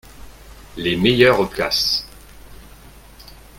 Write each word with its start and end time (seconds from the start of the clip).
Les 0.77 0.95
meilleures 0.97 1.47
places. 1.47 2.07